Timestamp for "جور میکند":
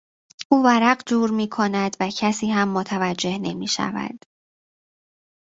1.09-1.97